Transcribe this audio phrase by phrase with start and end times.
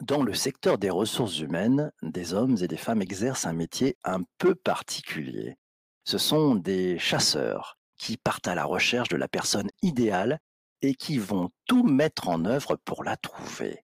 [0.00, 4.22] Dans le secteur des ressources humaines, des hommes et des femmes exercent un métier un
[4.38, 5.56] peu particulier.
[6.04, 10.40] Ce sont des chasseurs qui partent à la recherche de la personne idéale
[10.82, 13.84] et qui vont tout mettre en œuvre pour la trouver.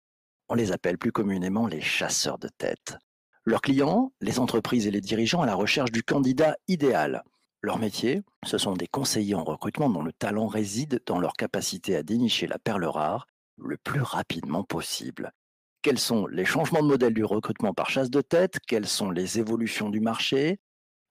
[0.49, 2.97] On les appelle plus communément les chasseurs de tête.
[3.45, 7.23] Leurs clients, les entreprises et les dirigeants à la recherche du candidat idéal.
[7.61, 11.95] Leur métier, ce sont des conseillers en recrutement dont le talent réside dans leur capacité
[11.95, 13.27] à dénicher la perle rare
[13.57, 15.31] le plus rapidement possible.
[15.81, 18.59] Quels sont les changements de modèle du recrutement par chasse de tête?
[18.67, 20.59] Quelles sont les évolutions du marché?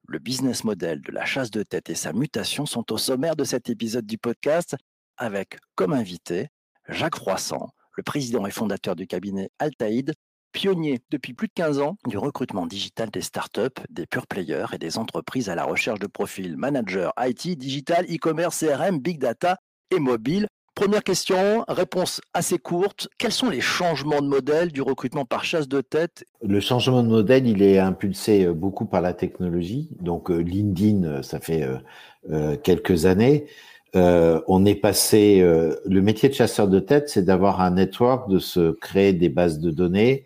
[0.07, 3.43] Le business model de la chasse de tête et sa mutation sont au sommaire de
[3.43, 4.77] cet épisode du podcast
[5.17, 6.49] avec comme invité
[6.89, 10.15] Jacques Froissant, le président et fondateur du cabinet Altaïd,
[10.53, 14.79] pionnier depuis plus de 15 ans du recrutement digital des startups, des pure players et
[14.79, 19.59] des entreprises à la recherche de profils manager IT, digital, e-commerce, CRM, big data
[19.91, 20.47] et mobile.
[20.81, 23.11] Première question, réponse assez courte.
[23.19, 26.25] Quels sont les changements de modèle du recrutement par chasse de tête?
[26.43, 29.91] Le changement de modèle, il est impulsé euh, beaucoup par la technologie.
[30.01, 31.69] Donc euh, LinkedIn, euh, ça fait
[32.63, 33.45] quelques années.
[33.93, 35.41] on est passé.
[35.43, 39.59] le métier de chasseur de tête, c'est d'avoir un network, de se créer des bases
[39.59, 40.25] de données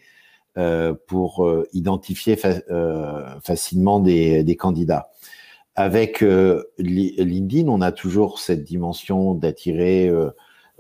[1.09, 2.37] pour identifier
[3.43, 5.11] facilement des candidats.
[5.77, 10.31] Avec euh, LinkedIn, on a toujours cette dimension d'attirer euh,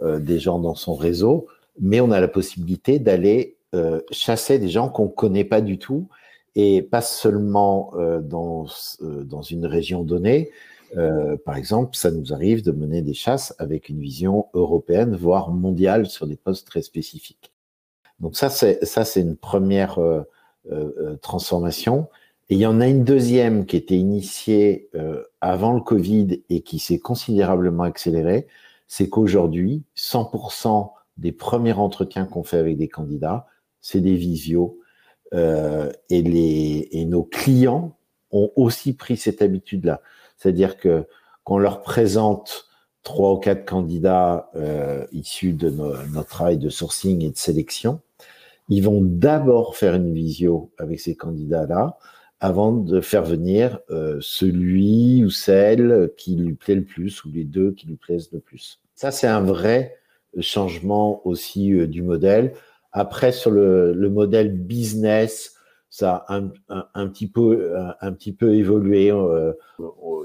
[0.02, 1.48] euh, des gens dans son réseau,
[1.80, 3.56] mais on a la possibilité d'aller
[4.12, 6.08] chasser des gens qu'on connaît pas du tout
[6.54, 8.68] et pas seulement dans,
[9.00, 10.52] dans une région donnée.
[11.44, 16.06] par exemple, ça nous arrive de mener des chasses avec une vision européenne, voire mondiale,
[16.06, 17.52] sur des postes très spécifiques.
[18.20, 19.98] Donc ça, c'est ça, c'est une première
[21.20, 22.06] transformation.
[22.50, 26.60] Et il y en a une deuxième qui était initiée euh, avant le Covid et
[26.60, 28.46] qui s'est considérablement accélérée,
[28.86, 33.46] c'est qu'aujourd'hui, 100% des premiers entretiens qu'on fait avec des candidats,
[33.80, 34.78] c'est des visios.
[35.32, 37.96] Euh, et, les, et nos clients
[38.30, 40.00] ont aussi pris cette habitude-là.
[40.36, 41.06] C'est-à-dire que
[41.44, 42.66] qu'on leur présente
[43.02, 48.00] trois ou quatre candidats euh, issus de notre travail de sourcing et de sélection,
[48.68, 51.98] ils vont d'abord faire une visio avec ces candidats-là
[52.40, 57.44] avant de faire venir euh, celui ou celle qui lui plaît le plus ou les
[57.44, 58.80] deux qui lui plaisent le plus.
[58.94, 59.96] Ça, c'est un vrai
[60.40, 62.52] changement aussi euh, du modèle.
[62.92, 65.54] Après, sur le, le modèle business,
[65.90, 66.52] ça a un,
[66.94, 69.12] un, petit peu, un, petit peu évolué.
[69.12, 69.52] Euh,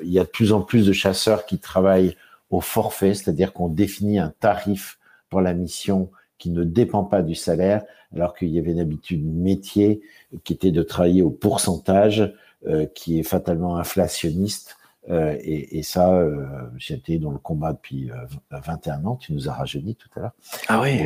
[0.01, 2.15] il y a de plus en plus de chasseurs qui travaillent
[2.49, 4.97] au forfait, c'est-à-dire qu'on définit un tarif
[5.29, 6.09] pour la mission
[6.39, 7.83] qui ne dépend pas du salaire,
[8.15, 10.01] alors qu'il y avait une habitude métier
[10.43, 12.33] qui était de travailler au pourcentage,
[12.67, 14.75] euh, qui est fatalement inflationniste.
[15.09, 16.45] Euh, et, et, ça, euh,
[16.77, 18.11] j'étais dans le combat depuis
[18.51, 19.15] 21 ans.
[19.15, 20.31] Tu nous as rajeuni tout à l'heure.
[20.67, 20.99] Ah oui.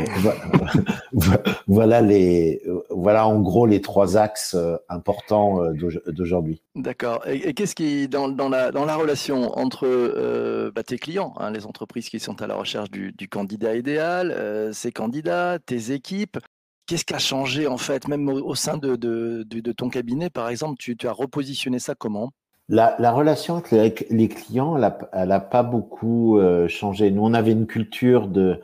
[1.67, 4.57] voilà les, voilà en gros les trois axes
[4.89, 5.61] importants
[6.07, 6.63] d'aujourd'hui.
[6.75, 7.21] D'accord.
[7.27, 11.67] Et, qu'est-ce qui dans, dans, la dans la relation entre bah, tes clients, hein, les
[11.67, 16.39] entreprises qui sont à la recherche du, du candidat idéal, ces candidats, tes équipes,
[16.85, 20.95] Qu'est-ce qui a changé en fait, même au, sein de, ton cabinet, par exemple, tu,
[21.05, 22.31] as repositionné ça comment?
[22.69, 27.11] La, la, relation avec les clients, elle n'a pas beaucoup euh, changé.
[27.11, 28.59] Nous, on avait une culture de,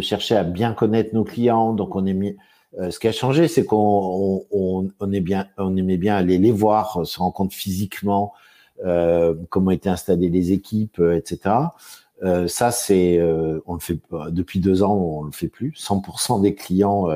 [0.00, 2.36] chercher à bien connaître nos clients, donc on est
[2.80, 6.38] euh, ce qui a changé, c'est qu'on on, on, est bien, on aimait bien aller
[6.38, 8.32] les voir, se rendre compte physiquement
[8.84, 11.56] euh, comment étaient installées les équipes, euh, etc.
[12.22, 13.20] Euh, ça, c'est,
[13.66, 13.98] on le fait
[14.30, 15.72] depuis deux ans, on le fait plus.
[15.72, 17.08] 100% des clients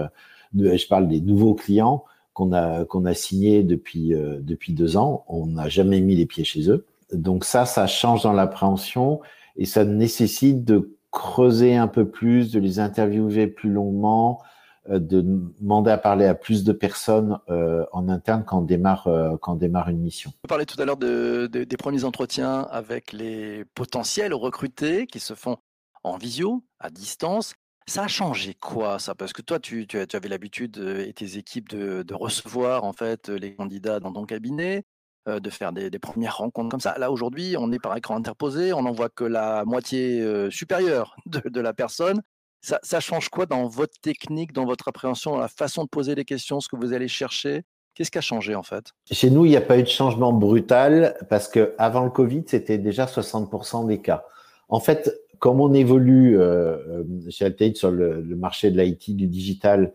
[0.57, 2.05] je parle des nouveaux clients
[2.39, 5.25] qu'on a qu'on a signés depuis euh, depuis deux ans.
[5.29, 6.87] On n'a jamais mis les pieds chez eux.
[7.13, 9.21] Donc ça, ça change dans l'appréhension
[9.57, 14.41] et ça nécessite de creuser un peu plus, de les interviewer plus longuement,
[14.89, 15.23] euh, de
[15.61, 19.09] demander à parler à plus de personnes euh, en interne quand on démarre
[19.57, 20.31] démarre une mission.
[20.45, 25.35] Vous parlez tout à l'heure de, des premiers entretiens avec les potentiels recrutés qui se
[25.35, 25.57] font
[26.05, 27.55] en visio, à distance.
[27.88, 29.15] Ça a changé quoi ça?
[29.15, 33.55] Parce que toi, tu, tu, avais l'habitude et tes équipes de, recevoir en fait les
[33.55, 34.85] candidats dans ton cabinet,
[35.26, 36.99] de faire des, premières rencontres comme ça.
[36.99, 41.61] Là aujourd'hui, on est par écran interposé, on n'en voit que la moitié supérieure de,
[41.61, 42.20] la personne.
[42.61, 46.14] Ça, ça, change quoi dans votre technique, dans votre appréhension, dans la façon de poser
[46.14, 47.62] les questions, ce que vous allez chercher?
[47.94, 48.93] Qu'est-ce qui a changé en fait?
[49.11, 52.44] Chez nous, il n'y a pas eu de changement brutal parce que avant le Covid,
[52.46, 54.25] c'était déjà 60% des cas.
[54.69, 59.26] En fait, comme on évolue euh, euh, chez Altaïd sur le, marché de l'IT, du
[59.26, 59.93] digital,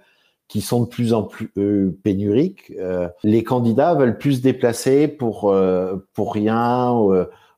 [0.47, 2.73] qui sont de plus en plus euh, pénuriques,
[3.23, 5.55] les candidats veulent plus se déplacer pour
[6.13, 6.93] pour rien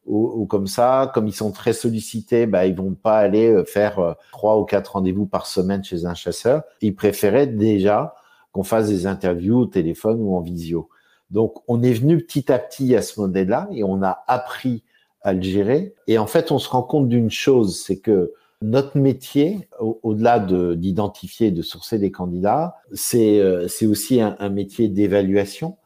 [0.05, 1.11] ou, comme ça.
[1.13, 5.25] Comme ils sont très sollicités, bah, ils vont pas aller faire trois ou quatre rendez-vous
[5.25, 6.63] par semaine chez un chasseur.
[6.81, 8.15] Ils préféraient déjà
[8.51, 10.89] qu'on fasse des interviews au téléphone ou en visio.
[11.31, 14.83] Donc, on est venu petit à petit à ce modèle-là et on a appris
[15.25, 15.95] à le gérer.
[16.07, 18.31] Et en fait, on se rend compte d'une chose, c'est que
[18.61, 25.77] notre métier, au-delà d'identifier et de sourcer des candidats, c'est euh, aussi un, métier d'évaluation.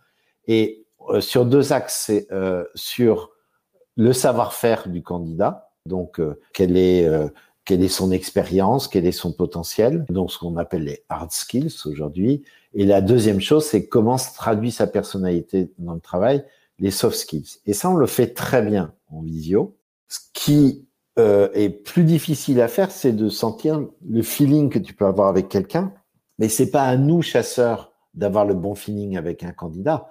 [0.48, 3.32] Et euh, sur deux axes, c'est euh, sur
[3.96, 7.10] le savoir-faire du candidat, donc est
[7.66, 11.76] quelle est son expérience, quel est son potentiel, donc ce qu'on appelle les hard skills
[11.86, 12.44] aujourd'hui.
[12.74, 16.44] Et la deuxième chose, c'est comment se traduit sa personnalité dans le travail,
[16.80, 17.58] les soft skills.
[17.66, 19.78] Et ça, on le fait très bien en visio.
[20.08, 20.88] Ce qui
[21.18, 25.28] euh, est plus difficile à faire, c'est de sentir le feeling que tu peux avoir
[25.28, 25.94] avec quelqu'un.
[26.38, 30.08] Mais c'est pas à nous, chasseurs, d'avoir le bon feeling avec un candidat.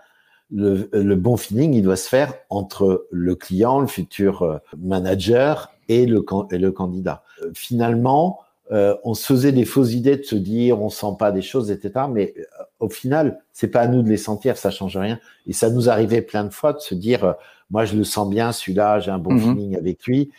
[0.51, 5.71] Le, le, bon feeling, il doit se faire entre le client, le futur euh, manager
[5.89, 7.23] et le, et le candidat.
[7.43, 11.33] Euh, finalement, euh, on se faisait des fausses idées de se dire on sent pas
[11.33, 12.07] des choses, etc.
[12.11, 12.43] Mais euh,
[12.81, 15.19] au final, c'est pas à nous de les sentir, ça change rien.
[15.47, 17.35] Et ça nous arrivait plein de fois de se dire
[17.71, 19.41] moi je le sens bien, celui-là, j'ai un bon mhm.
[19.41, 20.31] feeling avec lui.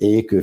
[0.00, 0.42] et que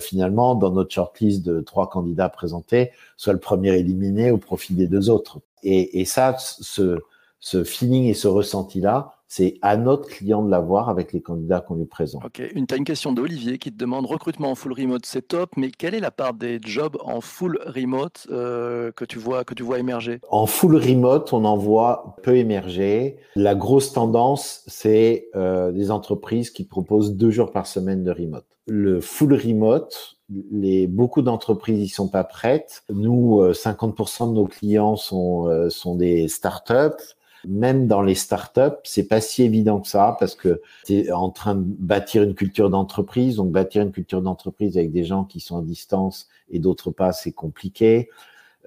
[0.00, 4.86] finalement, dans notre shortlist de trois candidats présentés, soit le premier éliminé au profit des
[4.86, 5.40] deux autres.
[5.64, 7.00] Et, et ça, ce,
[7.40, 11.76] ce feeling et ce ressenti-là, c'est à notre client de l'avoir avec les candidats qu'on
[11.76, 12.24] lui présente.
[12.24, 15.52] Ok, une, as une question d'Olivier qui te demande recrutement en full remote, c'est top,
[15.56, 19.54] mais quelle est la part des jobs en full remote euh, que, tu vois, que
[19.54, 20.20] tu vois émerger?
[20.30, 23.18] En full remote, on en voit peu émerger.
[23.36, 28.46] La grosse tendance, c'est euh, des entreprises qui proposent deux jours par semaine de remote.
[28.66, 30.16] Le full remote,
[30.50, 32.82] les, beaucoup d'entreprises y sont pas prêtes.
[32.92, 37.14] Nous, 50% euh, de nos clients sont, euh, sont des startups
[37.46, 41.30] même dans les startups, c'est pas si évident que ça parce que tu es en
[41.30, 43.36] train de bâtir une culture d'entreprise.
[43.36, 47.12] Donc, bâtir une culture d'entreprise avec des gens qui sont à distance et d'autres pas,
[47.12, 48.08] c'est compliqué.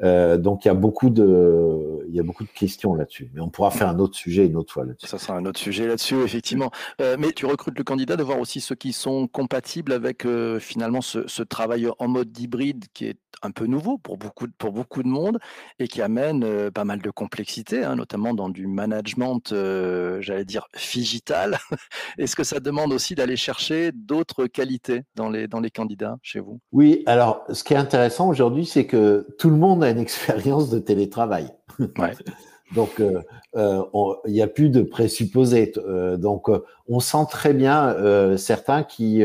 [0.01, 1.72] Euh, donc il y a beaucoup de,
[2.07, 3.29] il y a beaucoup de questions là-dessus.
[3.33, 5.07] Mais on pourra faire un autre sujet une autre fois là-dessus.
[5.07, 6.71] Ça sera un autre sujet là-dessus, effectivement.
[7.01, 10.59] Euh, mais tu recrutes le candidat de voir aussi ceux qui sont compatibles avec euh,
[10.59, 14.71] finalement ce, ce, travail en mode hybride qui est un peu nouveau pour beaucoup, pour
[14.71, 15.39] beaucoup de monde
[15.79, 19.53] et qui amène euh, pas mal de complexité, hein, notamment dans du management,
[20.19, 21.57] j'allais dire, figital.
[22.17, 26.39] Est-ce que ça demande aussi d'aller chercher d'autres qualités dans les, dans les candidats chez
[26.39, 26.59] vous?
[26.71, 30.69] Oui, alors ce qui est intéressant aujourd'hui, c'est que tout le monde a une expérience
[30.69, 31.51] de télétravail.
[32.75, 33.21] Donc, euh,
[34.25, 35.73] il n'y a plus de présupposés.
[36.17, 36.49] donc,
[36.87, 39.23] on sent très bien certains qui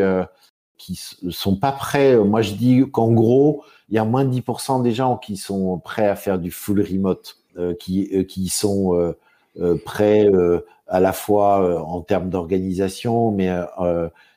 [0.79, 0.99] qui
[1.31, 2.17] sont pas prêts.
[2.17, 5.79] Moi, je dis qu'en gros, il y a moins de 10% des gens qui sont
[5.79, 9.19] prêts à faire du full remote, euh, qui, euh, sont euh,
[9.61, 10.31] euh prêts
[10.87, 13.51] à la fois en termes d'organisation, mais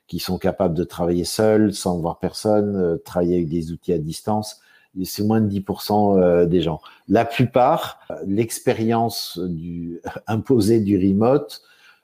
[0.08, 4.60] qui sont capables de travailler seuls, sans voir personne, travailler avec des outils à distance.
[5.04, 6.82] C'est moins de 10% des gens.
[7.08, 11.62] La plupart, l'expérience du imposée du remote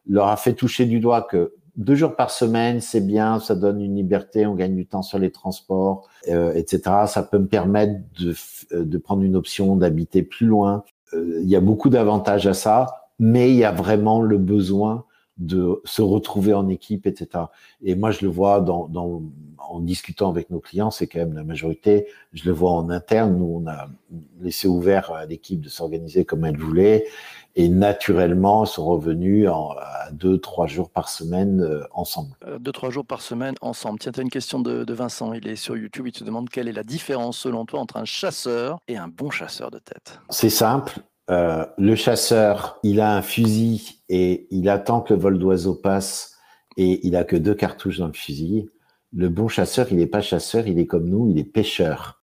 [0.10, 3.81] leur a fait toucher du doigt que deux jours par semaine, c'est bien, ça donne
[3.81, 6.81] une liberté, on gagne du temps sur les transports, euh, etc.
[7.07, 8.34] Ça peut me permettre de,
[8.74, 10.84] euh, de prendre une option d'habiter plus loin.
[11.13, 15.06] Euh, il y a beaucoup d'avantages à ça, mais il y a vraiment le besoin
[15.38, 17.45] de se retrouver en équipe, etc.
[17.84, 19.22] Et moi, je le vois dans, dans,
[19.60, 22.07] en discutant avec nos clients, c'est quand même la majorité.
[22.34, 23.38] Je le vois en interne.
[23.38, 23.88] Nous, on a
[24.42, 27.06] laissé ouvert à l'équipe de s'organiser comme elle voulait.
[27.56, 32.36] Et naturellement, sont revenus en, à deux, trois jours par semaine euh, ensemble.
[32.46, 33.98] Euh, deux, trois jours par semaine ensemble.
[33.98, 35.34] Tiens, tu as une question de, de, Vincent.
[35.34, 36.08] Il est sur YouTube.
[36.08, 39.32] Il te demande quelle est la différence, selon toi, entre un chasseur et un bon
[39.32, 40.20] chasseur de tête?
[40.29, 41.00] C'est simple.
[41.29, 46.38] Euh, le chasseur, il a un fusil et il attend que le vol d'oiseau passe
[46.77, 48.69] et il a que deux cartouches dans le fusil.
[49.13, 52.22] Le bon chasseur, il n'est pas chasseur, il est comme nous, il est pêcheur.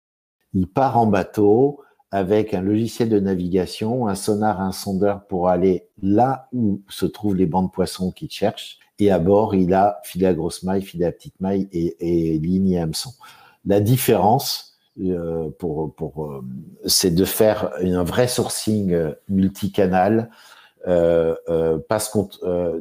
[0.54, 1.80] Il part en bateau
[2.10, 7.36] avec un logiciel de navigation, un sonar, un sondeur pour aller là où se trouvent
[7.36, 8.78] les bancs de poissons qu'il cherche.
[8.98, 11.96] Et à bord, il a filet à grosse maille, filet à petite maille et,
[12.34, 13.10] et ligne et hameçon.
[13.64, 14.71] La différence,
[15.58, 16.44] pour, pour euh,
[16.86, 20.30] c'est de faire un vrai sourcing euh, multicanal
[20.86, 22.28] euh, parce qu'on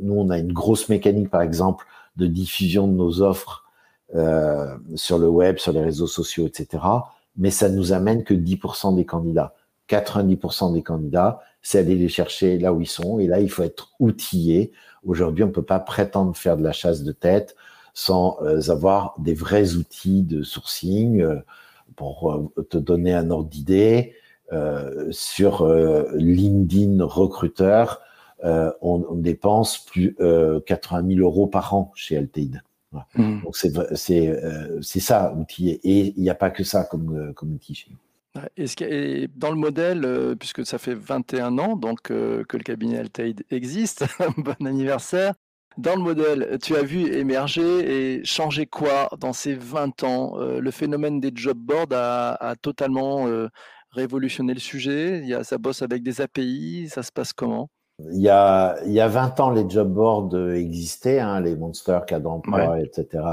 [0.01, 1.85] nous on a une grosse mécanique par exemple
[2.17, 3.65] de diffusion de nos offres
[4.95, 6.83] sur le web, sur les réseaux sociaux, etc.
[7.37, 9.55] Mais ça nous amène que 10% des candidats.
[9.87, 13.19] 90% des candidats, c'est aller les chercher là où ils sont.
[13.19, 14.73] Et là, il faut être outillé.
[15.05, 17.55] Aujourd'hui, on peut pas prétendre faire de la chasse de tête
[17.93, 18.37] sans
[18.67, 21.23] avoir des vrais outils de sourcing
[22.01, 24.15] pour euh, te donner un ordre d'idée,
[24.51, 28.01] euh, sur euh, LinkedIn recruteur,
[28.43, 30.17] on, on, dépense plus
[30.65, 32.63] 80 000 euros par an chez Alteid.
[33.13, 33.43] Mmh.
[33.43, 34.35] Donc c'est c'est
[34.81, 38.47] c'est ça outil et il n'y a pas que ça comme comme outil chez nous.
[38.79, 44.05] Et, dans le modèle, puisque ça fait 21 ans donc que le cabinet Altaïd existe,
[44.37, 45.35] bon anniversaire.
[45.77, 50.71] Dans le modèle, tu as vu émerger et changer quoi dans ces 20 ans Le
[50.71, 53.27] phénomène des job boards a, totalement
[53.91, 55.19] révolutionné le sujet?
[55.19, 57.69] Il y a, ça bosse avec des API, ça se passe comment?
[58.11, 62.05] Il y, a, il y a 20 ans, les job boards existaient, hein, les monsters,
[62.05, 63.23] cadre d'emploi, etc.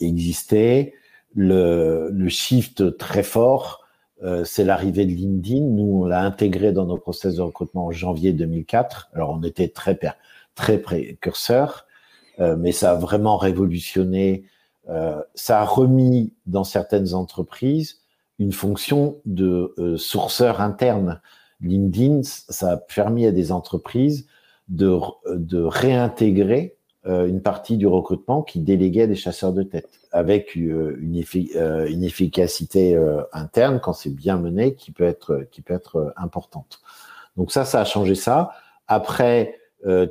[0.00, 0.94] existaient.
[1.34, 3.84] Le, le shift très fort,
[4.22, 5.60] euh, c'est l'arrivée de LinkedIn.
[5.60, 9.10] Nous, on l'a intégré dans nos process de recrutement en janvier 2004.
[9.14, 9.98] Alors, on était très,
[10.54, 11.86] très précurseurs,
[12.38, 14.44] euh, mais ça a vraiment révolutionné.
[14.88, 18.00] Euh, ça a remis dans certaines entreprises
[18.38, 21.20] une fonction de sourceur interne.
[21.60, 24.26] LinkedIn, ça a permis à des entreprises
[24.68, 30.54] de, de réintégrer euh, une partie du recrutement qui déléguait des chasseurs de tête, avec
[30.58, 31.24] euh, une,
[31.56, 32.94] euh, une, efficacité
[33.32, 36.82] interne quand c'est bien mené qui peut être qui peut être importante.
[37.38, 38.50] Donc ça, ça a changé ça.
[38.86, 39.59] Après,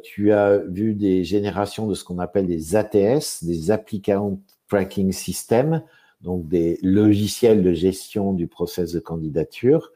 [0.04, 5.84] tu as vu des générations de ce qu'on appelle des ATS, des Applicant Tracking System,
[6.22, 9.92] donc des logiciels de gestion du process de candidature,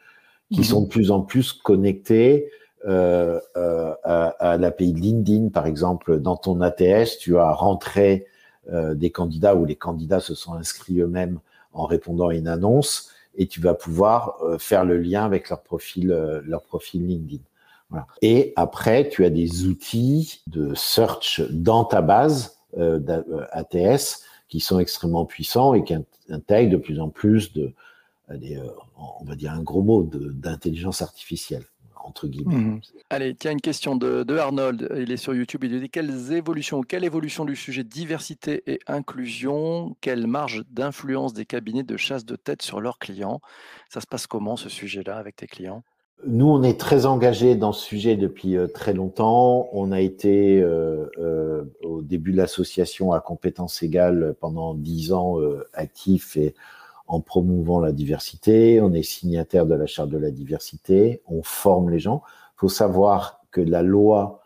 [0.51, 0.65] qui mhm.
[0.65, 2.49] sont de plus en plus connectés
[2.85, 8.27] euh, euh, à, à l'API de LinkedIn, par exemple, dans ton ATS, tu as rentré
[8.71, 11.39] euh, des candidats ou les candidats se sont inscrits eux-mêmes
[11.73, 15.61] en répondant à une annonce et tu vas pouvoir euh, faire le lien avec leur
[15.63, 17.43] profil, euh, leur profil LinkedIn.
[18.21, 22.57] Et après, tu as des outils de search dans ta base
[23.51, 25.95] ATS qui sont extrêmement puissants et qui
[26.29, 27.73] intègrent de plus en plus de,
[28.29, 31.63] on va dire un gros mot, d'intelligence artificielle
[32.03, 32.55] entre guillemets.
[32.55, 32.81] Mmh.
[33.09, 34.89] Allez, tiens, une question de, Arnold.
[34.97, 35.63] Il est sur YouTube.
[35.63, 41.45] Il dit quelles évolutions, quelle évolution du sujet diversité et inclusion, quelle marge d'influence des
[41.45, 43.41] cabinets de chasse de tête sur leurs clients?
[43.89, 45.83] Ça se passe comment ce sujet-là avec tes clients?
[46.25, 49.69] Nous, on est très engagés dans ce sujet depuis euh, très longtemps.
[49.73, 55.37] On a été euh, euh, au début de l'association à compétences égales pendant dix ans
[55.73, 56.55] actifs et
[57.07, 58.79] en promouvant la diversité.
[58.81, 61.21] On est signataire de la charte de la diversité.
[61.27, 62.23] On forme les gens.
[62.55, 64.39] Il faut savoir que la loi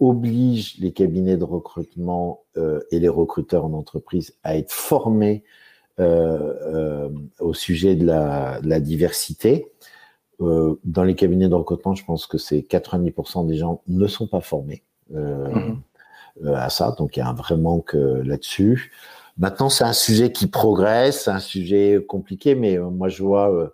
[0.00, 5.44] oblige les cabinets de recrutement euh, et les recruteurs en entreprise à être formés
[6.00, 9.70] euh, euh, au sujet de la diversité.
[10.42, 14.26] Euh, dans les cabinets de recrutement, je pense que c'est 90% des gens ne sont
[14.26, 15.74] pas formés mmh.
[16.54, 18.90] à ça, donc il y a un vrai manque là-dessus.
[19.38, 23.68] Maintenant, c'est un sujet qui progresse, un sujet compliqué, mais euh, moi, je vois euh,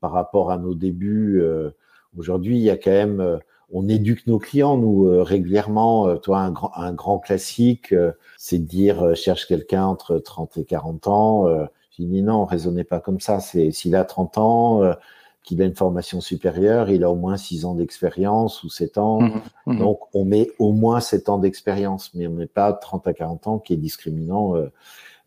[0.00, 1.70] par rapport à nos débuts, euh,
[2.18, 3.40] aujourd'hui, il y a quand même,
[3.72, 6.16] on éduque nos clients, nous, régulièrement.
[6.18, 7.94] toi, un grand, un grand classique,
[8.36, 11.46] c'est de dire, cherche quelqu'un entre 30 et 40 ans.
[11.90, 13.40] je dis non, raisonnez pas comme ça.
[13.40, 14.82] C'est s'il a 30 ans,
[15.44, 19.20] qu'il a une formation supérieure, il a au moins 6 ans d'expérience ou 7 ans.
[19.20, 23.06] Mmh mmh Donc, on met au moins 7 ans d'expérience, mais on met pas 30
[23.06, 24.54] à 40 ans qui est discriminant.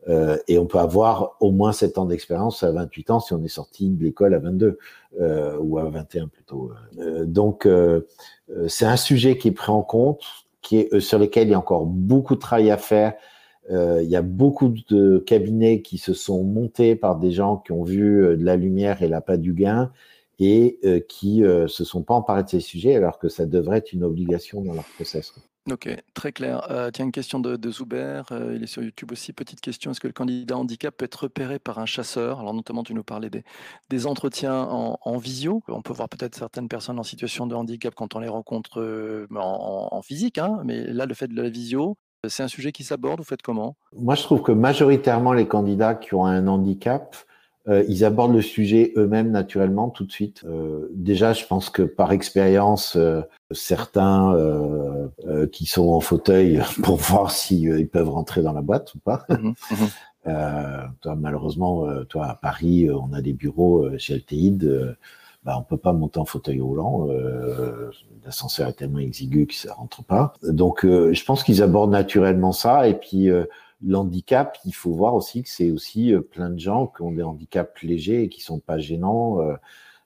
[0.09, 3.43] Euh, et on peut avoir au moins 7 ans d'expérience à 28 ans si on
[3.43, 4.77] est sorti de l'école à 22
[5.19, 6.71] euh, ou à 21 plutôt.
[6.99, 8.07] Euh, donc euh,
[8.49, 10.21] euh, c'est un sujet qui est pris en compte,
[10.61, 13.13] qui est sur lequel il y a encore beaucoup de travail à faire.
[13.69, 17.83] Il y a beaucoup de cabinets qui se sont montés par des gens qui ont
[17.83, 19.91] vu de la lumière et pas du gain
[20.39, 24.03] et qui se sont pas emparés de ces sujets alors que ça devrait être une
[24.03, 25.33] obligation dans leur process.
[25.69, 26.65] Ok, très clair.
[26.71, 29.33] Euh, tiens, une question de, Zuber, euh, il est sur YouTube aussi.
[29.33, 32.39] Petite question, est-ce que le candidat handicap peut être repéré par un chasseur?
[32.39, 33.43] Alors notamment, tu nous parlais des,
[33.89, 35.61] des entretiens en, visio.
[35.67, 39.27] On peut voir peut-être certaines personnes en situation de handicap quand on les rencontre euh,
[39.35, 41.97] en, en, physique, hein, mais là, le fait de la visio,
[42.27, 43.75] c'est un sujet qui s'aborde, vous faites comment?
[43.95, 47.15] Moi, je trouve que majoritairement, les candidats qui ont un handicap,
[47.67, 50.43] euh, ils abordent le sujet eux-mêmes naturellement tout de suite.
[50.45, 53.21] Euh, déjà, je pense que par expérience, euh,
[53.51, 54.35] certains
[55.51, 59.25] qui sont en fauteuil pour voir s'ils peuvent rentrer dans la boîte ou pas.
[59.29, 59.87] Mhm, mhm.
[61.01, 64.97] toi, malheureusement, toi à Paris, on a des bureaux chez Alteid.
[65.47, 67.07] Bah, on peut pas monter en fauteuil roulant.
[68.25, 70.33] L'ascenseur est tellement exigu que ça rentre pas.
[70.43, 72.87] Donc, je pense qu'ils abordent naturellement ça.
[72.87, 73.31] Et puis
[73.85, 77.23] l'handicap, il faut voir aussi que c'est aussi euh, plein de gens qui ont des
[77.23, 79.41] handicaps légers et qui sont pas gênants.
[79.41, 79.55] Euh,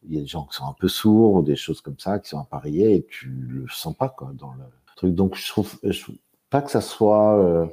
[0.04, 2.20] il y a des gens qui sont un peu sourds, ou des choses comme ça,
[2.20, 4.64] qui sont appareillés et tu le sens pas quoi dans le
[4.96, 5.14] truc.
[5.14, 6.16] Donc je trouve, trouve
[6.50, 7.68] pas que ça soit euh,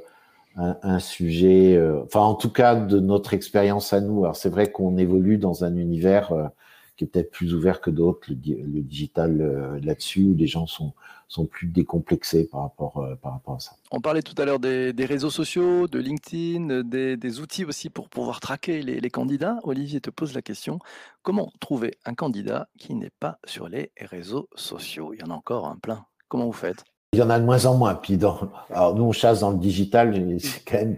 [0.55, 1.81] un, un, sujet.
[2.03, 4.25] enfin, en tout cas de notre expérience à nous.
[4.25, 6.51] Alors c'est vrai qu'on évolue dans un univers
[6.99, 10.93] qui est peut-être plus ouvert que d'autres, le, digital euh, là-dessus, où les gens sont,
[11.29, 13.71] sont plus décomplexés par rapport, euh, par rapport à ça.
[13.91, 18.41] On parlait tout à l'heure des, réseaux sociaux, de LinkedIn, des, outils aussi pour pouvoir
[18.41, 19.59] traquer les, les, candidats.
[19.63, 20.79] Olivier te pose la question,
[21.23, 25.13] comment trouver un candidat qui n'est pas sur les réseaux sociaux?
[25.13, 26.05] Il y en a encore un plein.
[26.27, 26.83] Comment vous faites?
[27.13, 27.95] Il y en a de moins en moins.
[27.95, 30.97] Puis dans, alors nous, on chasse dans le digital, c'est quand même,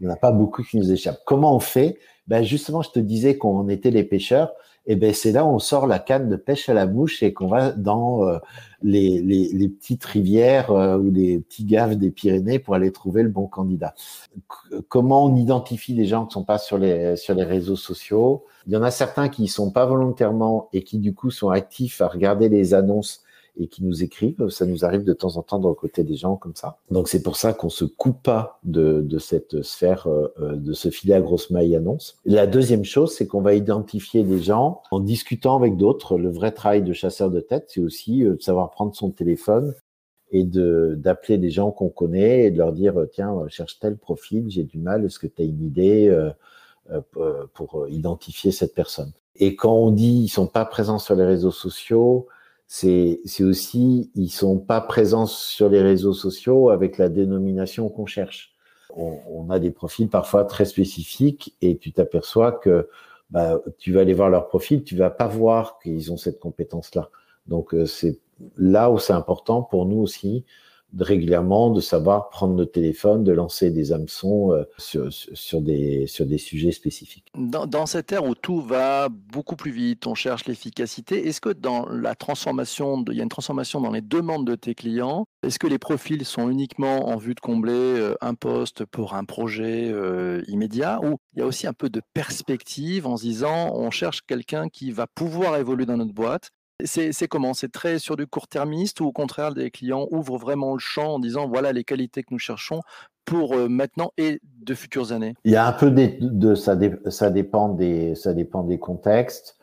[0.00, 1.20] il n'y en a pas beaucoup qui nous échappent.
[1.26, 1.98] Comment on fait?
[2.26, 4.52] Ben Justement, je te disais qu'on était les pêcheurs
[4.86, 7.34] et ben c'est là où on sort la canne de pêche à la mouche et
[7.34, 8.38] qu'on va dans euh,
[8.82, 13.46] les, petites rivières euh, ou les petits gaves des Pyrénées pour aller trouver le bon
[13.46, 13.94] candidat.
[14.88, 18.46] comment on identifie les gens qui sont pas sur les sur les réseaux sociaux?
[18.66, 21.50] Il y en a certains qui y sont pas volontairement et qui du coup sont
[21.50, 23.22] actifs à regarder les annonces
[23.56, 24.48] et qui nous écrivent.
[24.48, 26.78] Ça nous arrive de temps en temps de recruter des gens comme ça.
[26.90, 30.72] Donc c'est pour ça qu'on se coupe pas de, de cette sphère, euh, euh, de
[30.72, 32.18] ce filet à grosse maille annonce.
[32.24, 36.18] La deuxième chose, c'est qu'on va identifier des gens en discutant avec d'autres.
[36.18, 39.74] Le vrai travail de chasseur de tête, c'est aussi euh, de savoir prendre son téléphone
[40.32, 44.62] et d'appeler des gens qu'on connaît et de leur dire tiens cherche tel profil j'ai
[44.62, 46.30] du mal est-ce que tu as une idée
[47.52, 49.10] pour identifier cette personne?
[49.34, 52.28] Et quand on dit ils sont pas présents sur les réseaux sociaux
[52.72, 58.54] c'est aussi, ils sont pas présents sur les réseaux sociaux avec la dénomination qu'on cherche.
[58.94, 62.88] On, on, a des profils parfois très spécifiques et tu t'aperçois que
[63.30, 67.10] bah, tu vas aller voir leur profil, tu vas pas voir qu'ils ont cette compétence-là.
[67.48, 68.20] Donc euh, c'est
[68.56, 70.44] là où c'est important pour nous aussi
[70.98, 76.26] régulièrement de savoir prendre le téléphone, de lancer des hameçons euh, sur, sur, des, sur
[76.26, 77.26] des sujets spécifiques.
[77.36, 81.50] Dans, dans, cette ère où tout va beaucoup plus vite, on cherche l'efficacité, est-ce que
[81.50, 85.58] dans la transformation, il y a une transformation dans les demandes de tes clients Est-ce
[85.58, 89.90] que les profils sont uniquement en vue de combler euh, un poste pour un projet
[89.92, 93.90] euh, immédiat ou il y a aussi un peu de perspective en se disant on
[93.90, 96.50] cherche quelqu'un qui va pouvoir évoluer dans notre boîte
[96.84, 97.54] c'est comment?
[97.54, 101.18] C'est très sur du court-termiste ou au contraire, des clients ouvrent vraiment le champ en
[101.18, 102.80] disant voilà les qualités que nous cherchons
[103.24, 105.34] pour euh, maintenant et de futures années?
[105.44, 109.56] Il y a un peu de, ça, ça, dépend des, ça dépend des contextes.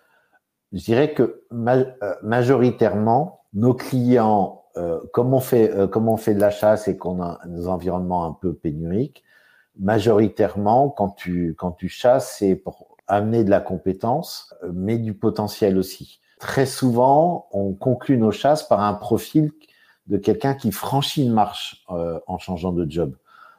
[0.73, 1.85] Je dirais que euh,
[2.23, 7.21] majoritairement, nos clients, euh, comme, on fait, comme on fait de la chasse et qu'on
[7.21, 9.23] a des environnements un peu pénuriques,
[9.79, 15.77] majoritairement, quand tu, quand tu chasses, c'est pour amener de la compétence, mais du potentiel
[15.77, 16.19] aussi.
[16.39, 19.51] Très souvent, on conclut nos chasses par un profil
[20.07, 23.13] de quelqu'un qui franchit une marche euh, en changeant de job.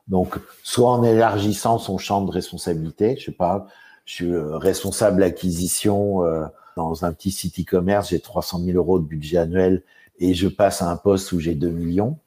[0.07, 3.67] Donc, soit en élargissant son champ de responsabilité, je sais pas,
[4.05, 9.01] je suis euh, responsable acquisition euh, dans un petit site e-commerce, j'ai 300 000 euros
[9.01, 9.83] de budget annuel
[10.21, 12.19] et je passe à un poste où j'ai 2 millions.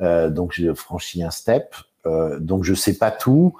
[0.00, 1.74] donc, je franchis un step.
[2.40, 3.54] donc, je sais pas tout.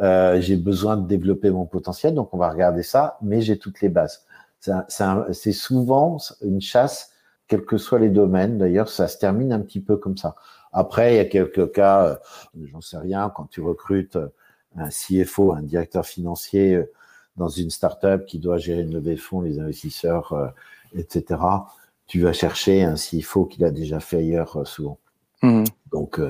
[0.00, 3.88] j'ai besoin de développer mon potentiel, donc on va regarder ça, mais j'ai toutes les
[3.88, 4.24] bases.
[4.60, 7.12] C'est souvent une chasse,
[7.46, 8.58] quels que soient les domaines.
[8.58, 10.36] D'ailleurs, ça se termine un petit peu comme ça.
[10.72, 12.16] Après, il y a quelques cas, euh,
[12.66, 14.28] j'en sais rien, quand tu recrutes euh,
[14.76, 16.92] un CFO, un directeur financier euh,
[17.36, 20.52] dans une startup qui doit gérer une levée de fonds, les investisseurs,
[20.96, 21.40] etc.
[22.08, 24.98] Tu vas chercher un CFO qu'il a déjà fait ailleurs souvent.
[25.42, 25.62] Mmh.
[25.92, 26.20] Donc,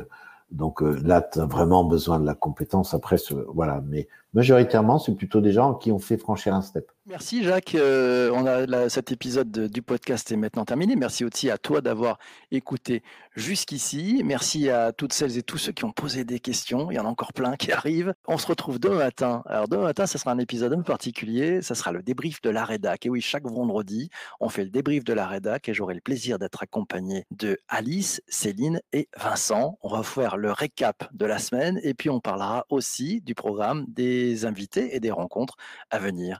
[0.51, 2.93] donc là, tu as vraiment besoin de la compétence.
[2.93, 3.83] Après, voilà.
[3.87, 4.07] Mais
[4.39, 6.89] majoritairement, c'est plutôt des gens qui ont fait franchir un step.
[7.09, 7.75] Merci Jacques.
[7.75, 10.95] Euh, on a cet épisode du podcast est maintenant terminé.
[10.95, 12.19] Merci aussi à toi d'avoir
[12.53, 13.03] écouté
[13.35, 14.21] jusqu'ici.
[14.25, 16.91] Merci à toutes celles et tous ceux qui ont posé des questions.
[16.91, 18.13] Il y en a encore plein qui arrivent.
[18.27, 19.43] On se retrouve demain matin.
[19.47, 21.63] Alors demain matin, ce sera un épisode un peu particulier.
[21.63, 23.07] Ça sera le débrief de la rédac.
[23.07, 26.39] Et oui, chaque vendredi, on fait le débrief de la rédac et j'aurai le plaisir
[26.39, 29.79] d'être accompagné de Alice, Céline et Vincent.
[29.81, 33.87] On va faire le récap de la semaine et puis on parlera aussi du programme
[34.29, 35.57] des invités et des rencontres
[35.91, 36.37] à venir.